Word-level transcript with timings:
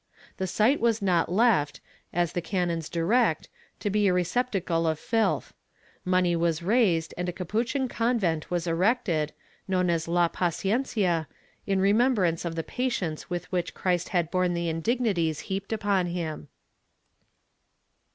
The 0.37 0.47
site 0.47 0.79
was 0.81 0.99
not 0.99 1.31
left, 1.31 1.79
as 2.11 2.33
the 2.33 2.41
canons 2.41 2.89
direct, 2.89 3.49
to 3.81 3.91
be 3.91 4.07
a 4.07 4.11
recep 4.13 4.49
tacle 4.49 4.89
of 4.89 4.97
filth. 4.97 5.53
Money 6.03 6.35
was 6.35 6.63
raised 6.63 7.13
and 7.19 7.29
a 7.29 7.31
Capuchin 7.31 7.87
convent 7.87 8.49
was 8.49 8.65
erected, 8.65 9.31
known 9.67 9.91
as 9.91 10.07
La 10.07 10.27
Paciencia, 10.27 11.27
in 11.67 11.79
remembrance 11.79 12.45
of 12.45 12.55
the 12.55 12.63
patience 12.63 13.29
with 13.29 13.45
which 13.51 13.75
Christ 13.75 14.09
had 14.09 14.31
borne 14.31 14.55
the 14.55 14.69
indignities 14.69 15.41
heaped 15.41 15.71
upon 15.71 16.07
him. 16.07 16.47